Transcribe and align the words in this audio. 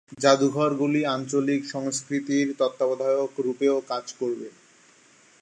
জাদুঘরগুলি 0.17 1.01
আঞ্চলিক 1.07 1.61
সংস্কৃতির 1.65 2.47
তত্ত্বাবধায়ক 2.59 3.31
রূপেও 3.37 3.77
কাজ 3.91 4.05
করবে। 4.19 4.47